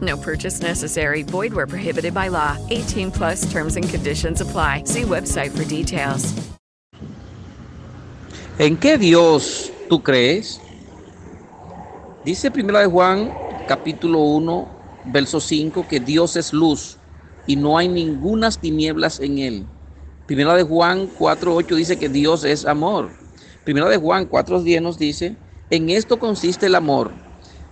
No 0.00 0.16
purchase 0.16 0.60
necessary. 0.60 1.22
Void 1.22 1.52
where 1.52 1.66
prohibited 1.66 2.14
by 2.14 2.28
law. 2.28 2.56
18 2.70 3.10
plus 3.10 3.50
terms 3.50 3.76
and 3.76 3.88
conditions 3.88 4.40
apply. 4.40 4.84
See 4.84 5.02
website 5.02 5.50
for 5.50 5.64
details. 5.64 6.34
¿En 8.58 8.76
qué 8.76 8.98
Dios 8.98 9.70
tú 9.88 10.02
crees? 10.02 10.60
Dice 12.24 12.50
Primera 12.50 12.80
de 12.80 12.86
Juan, 12.86 13.32
capítulo 13.68 14.18
1, 14.18 14.68
verso 15.06 15.40
5, 15.40 15.86
que 15.88 16.00
Dios 16.00 16.34
es 16.36 16.52
luz 16.52 16.98
y 17.46 17.54
no 17.54 17.78
hay 17.78 17.88
ningunas 17.88 18.58
tinieblas 18.58 19.20
en 19.20 19.38
él. 19.38 19.66
Primera 20.26 20.54
de 20.54 20.64
Juan 20.64 21.06
4, 21.06 21.54
8 21.54 21.74
dice 21.76 21.98
que 21.98 22.08
Dios 22.08 22.44
es 22.44 22.66
amor. 22.66 23.10
Primera 23.64 23.88
de 23.88 23.96
Juan 23.96 24.26
4, 24.26 24.62
10 24.62 24.82
nos 24.82 24.98
dice, 24.98 25.36
en 25.70 25.90
esto 25.90 26.18
consiste 26.18 26.66
el 26.66 26.74
amor, 26.74 27.12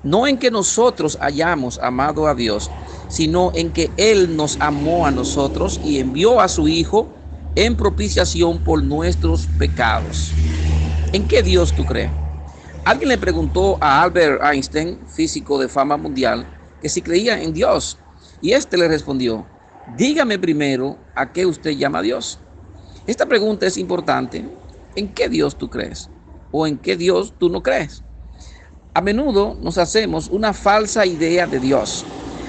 no 0.06 0.28
en 0.28 0.38
que 0.38 0.52
nosotros 0.52 1.18
hayamos 1.20 1.80
amado 1.80 2.28
a 2.28 2.34
Dios, 2.36 2.70
sino 3.08 3.50
en 3.56 3.72
que 3.72 3.90
Él 3.96 4.36
nos 4.36 4.56
amó 4.60 5.04
a 5.04 5.10
nosotros 5.10 5.80
y 5.82 5.98
envió 5.98 6.40
a 6.40 6.46
su 6.46 6.68
Hijo 6.68 7.08
en 7.56 7.74
propiciación 7.74 8.60
por 8.60 8.84
nuestros 8.84 9.48
pecados. 9.48 10.32
¿En 11.12 11.26
qué 11.26 11.42
Dios 11.42 11.72
tú 11.74 11.84
crees? 11.84 12.12
Alguien 12.84 13.08
le 13.08 13.18
preguntó 13.18 13.78
a 13.80 14.00
Albert 14.00 14.44
Einstein, 14.44 15.00
físico 15.08 15.58
de 15.58 15.68
fama 15.68 15.96
mundial, 15.96 16.46
que 16.80 16.88
si 16.88 17.02
creía 17.02 17.42
en 17.42 17.52
Dios. 17.52 17.98
Y 18.40 18.52
éste 18.52 18.76
le 18.76 18.86
respondió, 18.86 19.44
dígame 19.96 20.38
primero 20.38 20.98
a 21.16 21.32
qué 21.32 21.46
usted 21.46 21.72
llama 21.72 21.98
a 21.98 22.02
Dios. 22.02 22.38
Esta 23.08 23.26
pregunta 23.26 23.66
es 23.66 23.76
importante. 23.76 24.48
¿En 24.94 25.12
qué 25.12 25.28
Dios 25.28 25.58
tú 25.58 25.68
crees? 25.68 26.10
¿O 26.52 26.64
en 26.64 26.78
qué 26.78 26.96
Dios 26.96 27.34
tú 27.36 27.48
no 27.48 27.60
crees? 27.60 28.04
A 28.96 29.02
menudo 29.02 29.58
nos 29.60 29.76
hacemos 29.76 30.30
una 30.30 30.54
falsa 30.54 31.04
idea 31.04 31.46
de 31.46 31.60
Dios. 31.60 32.02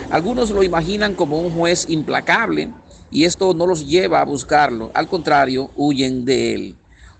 Algunos 0.10 0.50
lo 0.50 0.64
imaginan 0.64 1.14
como 1.14 1.42
un 1.42 1.52
juez 1.52 1.86
implacable 1.90 2.72
y 3.12 3.26
esto 3.26 3.54
no 3.54 3.68
los 3.68 3.86
lleva 3.86 4.22
a 4.22 4.24
buscarlo. 4.24 4.90
Al 4.94 5.10
contrario, 5.10 5.72
huyen 5.76 6.24
de 6.24 6.54
él. 6.56 6.76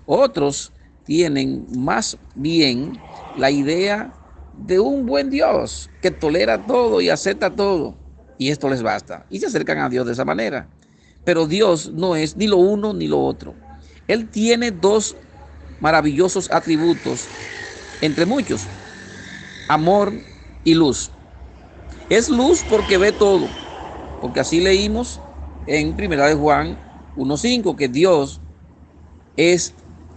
Otros 0.06 0.72
tienen 1.04 1.66
más 1.76 2.16
bien 2.36 2.98
la 3.36 3.50
idea 3.50 4.14
de 4.56 4.80
un 4.80 5.04
buen 5.04 5.28
Dios 5.28 5.90
que 6.00 6.10
tolera 6.10 6.64
todo 6.64 7.02
y 7.02 7.10
acepta 7.10 7.50
todo. 7.50 7.98
Y 8.38 8.48
esto 8.48 8.70
les 8.70 8.82
basta. 8.82 9.26
Y 9.28 9.40
se 9.40 9.48
acercan 9.48 9.76
a 9.76 9.90
Dios 9.90 10.06
de 10.06 10.14
esa 10.14 10.24
manera. 10.24 10.70
Pero 11.26 11.46
Dios 11.46 11.92
no 11.92 12.16
es 12.16 12.34
ni 12.34 12.46
lo 12.46 12.56
uno 12.56 12.94
ni 12.94 13.06
lo 13.08 13.22
otro. 13.22 13.54
Él 14.06 14.30
tiene 14.30 14.70
dos 14.70 15.16
maravillosos 15.80 16.50
atributos, 16.50 17.26
entre 18.00 18.24
muchos. 18.24 18.62
Amor 19.68 20.12
y 20.64 20.74
luz. 20.74 21.10
Es 22.08 22.28
luz 22.28 22.64
porque 22.68 22.96
ve 22.96 23.12
todo. 23.12 23.46
Porque 24.20 24.40
así 24.40 24.60
leímos 24.60 25.20
en 25.66 25.94
Primera 25.94 26.26
de 26.26 26.34
Juan 26.34 26.78
1.5 27.16 27.76
que 27.76 27.88
Dios 27.88 28.40
es 29.36 29.74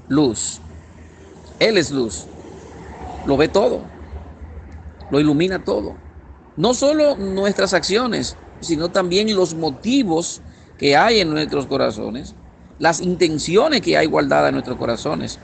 luz. 0.07 0.61
Él 1.59 1.77
es 1.77 1.91
luz. 1.91 2.25
Lo 3.25 3.37
ve 3.37 3.47
todo. 3.47 3.83
Lo 5.09 5.19
ilumina 5.19 5.63
todo. 5.63 5.95
No 6.55 6.73
solo 6.73 7.17
nuestras 7.17 7.73
acciones, 7.73 8.37
sino 8.61 8.89
también 8.89 9.35
los 9.35 9.53
motivos 9.53 10.41
que 10.77 10.95
hay 10.95 11.19
en 11.19 11.29
nuestros 11.29 11.67
corazones, 11.67 12.35
las 12.79 13.01
intenciones 13.01 13.81
que 13.81 13.97
hay 13.97 14.07
guardadas 14.07 14.49
en 14.49 14.55
nuestros 14.55 14.77
corazones. 14.77 15.39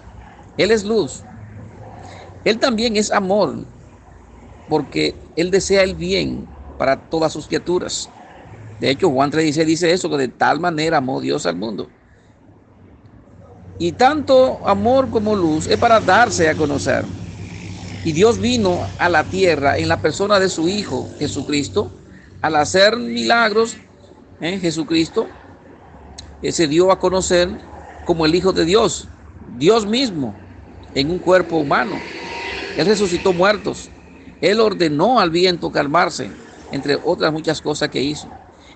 Él 0.58 0.72
es 0.72 0.84
luz. 0.84 1.24
Él 2.44 2.60
también 2.60 2.96
es 2.96 3.12
amor, 3.12 3.66
porque 4.68 5.16
Él 5.36 5.52
desea 5.52 5.84
el 5.84 5.96
bien 5.96 6.48
para 6.78 7.10
todas 7.10 7.34
sus 7.34 7.48
criaturas. 7.48 8.10
De 8.80 8.90
hecho, 8.90 9.10
Juan 9.10 9.32
3.16 9.32 9.66
dice 9.66 9.92
eso, 9.92 10.10
que 10.10 10.18
de 10.18 10.28
tal 10.28 10.60
manera 10.60 10.98
amó 10.98 11.20
Dios 11.20 11.46
al 11.46 11.56
mundo. 11.56 11.90
Y 13.80 13.92
tanto 13.92 14.68
amor 14.68 15.10
como 15.10 15.36
luz 15.36 15.68
es 15.68 15.78
para 15.78 16.00
darse 16.00 16.50
a 16.50 16.56
conocer. 16.56 17.06
Y 18.04 18.12
Dios 18.12 18.40
vino 18.40 18.80
a 19.00 19.10
la 19.10 19.24
tierra 19.24 19.78
en 19.78 19.88
la 19.88 20.02
persona 20.02 20.40
de 20.40 20.50
su 20.50 20.68
Hijo 20.68 21.10
Jesucristo, 21.20 21.92
al 22.42 22.56
hacer 22.56 22.96
milagros 22.98 23.78
en 24.40 24.60
Jesucristo, 24.62 25.28
se 26.50 26.68
dio 26.68 26.92
a 26.92 27.00
conocer 27.00 27.50
como 28.06 28.26
el 28.26 28.36
Hijo 28.36 28.54
de 28.54 28.66
Dios, 28.66 29.08
Dios 29.58 29.86
mismo, 29.86 30.34
en 30.94 31.12
un 31.12 31.20
cuerpo 31.20 31.58
humano. 31.58 31.96
Él 32.78 32.86
resucitó 32.86 33.34
muertos. 33.34 33.90
Él 34.42 34.60
ordenó 34.60 35.20
al 35.20 35.32
viento 35.32 35.72
calmarse, 35.72 36.32
entre 36.72 36.98
otras 37.04 37.32
muchas 37.34 37.62
cosas 37.62 37.90
que 37.90 38.02
hizo. 38.02 38.30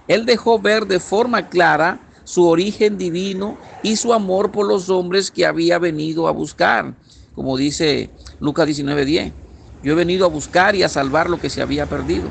Él 0.07 0.25
dejó 0.25 0.59
ver 0.59 0.87
de 0.87 0.99
forma 0.99 1.49
clara 1.49 2.07
su 2.23 2.47
origen 2.47 2.97
divino 2.97 3.57
y 3.83 3.95
su 3.97 4.13
amor 4.13 4.51
por 4.51 4.67
los 4.67 4.89
hombres 4.89 5.31
que 5.31 5.45
había 5.45 5.79
venido 5.79 6.27
a 6.27 6.31
buscar. 6.31 6.95
Como 7.33 7.57
dice 7.57 8.11
Lucas 8.39 8.67
19:10, 8.67 9.33
yo 9.81 9.93
he 9.93 9.95
venido 9.95 10.25
a 10.25 10.29
buscar 10.29 10.75
y 10.75 10.83
a 10.83 10.89
salvar 10.89 11.29
lo 11.29 11.39
que 11.39 11.49
se 11.49 11.61
había 11.61 11.87
perdido. 11.87 12.29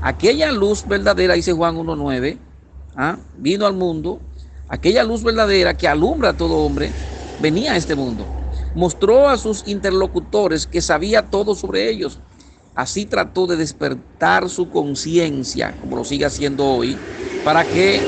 Aquella 0.00 0.50
luz 0.52 0.86
verdadera, 0.86 1.34
dice 1.34 1.52
Juan 1.52 1.76
1:9, 1.76 2.38
¿ah? 2.96 3.18
vino 3.34 3.66
al 3.66 3.74
mundo. 3.74 4.20
Aquella 4.68 5.04
luz 5.04 5.22
verdadera 5.22 5.76
que 5.76 5.86
alumbra 5.86 6.30
a 6.30 6.36
todo 6.36 6.58
hombre, 6.58 6.96
venía 7.36 7.72
a 7.72 7.76
este 7.76 7.94
mundo. 7.94 8.26
Mostró 8.74 9.28
a 9.28 9.36
sus 9.36 9.66
interlocutores 9.66 10.66
que 10.66 10.80
sabía 10.80 11.30
todo 11.30 11.54
sobre 11.54 11.90
ellos. 11.90 12.20
Así 12.74 13.04
trató 13.04 13.46
de 13.46 13.56
despertar 13.56 14.48
su 14.48 14.70
conciencia, 14.70 15.76
como 15.80 15.96
lo 15.96 16.04
sigue 16.04 16.24
haciendo 16.24 16.64
hoy, 16.64 16.96
para 17.44 17.64
que 17.64 18.00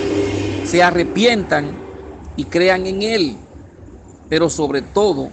se 0.65 0.83
arrepientan 0.83 1.83
y 2.37 2.45
crean 2.45 2.87
en 2.87 3.03
Él. 3.03 3.37
Pero 4.29 4.49
sobre 4.49 4.81
todo, 4.81 5.31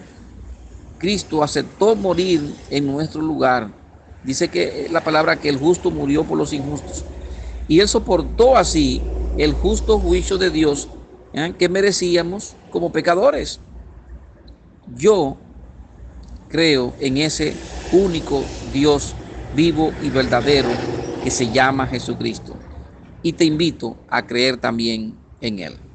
Cristo 0.98 1.44
aceptó 1.44 1.96
morir 1.96 2.54
en 2.70 2.86
nuestro 2.86 3.22
lugar. 3.22 3.72
Dice 4.24 4.50
que 4.50 4.88
la 4.92 5.04
palabra 5.04 5.40
que 5.40 5.50
el 5.50 5.58
justo 5.58 5.92
murió 5.92 6.26
por 6.26 6.38
los 6.38 6.52
injustos. 6.52 7.06
Y 7.68 7.80
Él 7.80 7.88
soportó 7.88 8.58
así 8.58 9.02
el 9.38 9.54
justo 9.54 9.98
juicio 9.98 10.38
de 10.38 10.50
Dios 10.50 10.90
¿eh? 11.34 11.56
que 11.58 11.70
merecíamos 11.70 12.56
como 12.70 12.92
pecadores. 12.92 13.62
Yo 14.94 15.38
creo 16.50 16.94
en 17.00 17.18
ese 17.18 17.56
único 17.92 18.44
Dios 18.72 19.16
vivo 19.52 19.98
y 20.00 20.10
verdadero 20.10 20.86
que 21.20 21.32
se 21.32 21.50
llama 21.52 21.88
Jesucristo. 21.88 22.64
Y 23.22 23.34
te 23.34 23.46
invito 23.46 24.04
a 24.08 24.26
creer 24.28 24.58
también 24.58 25.26
en 25.40 25.60
Él. 25.60 25.91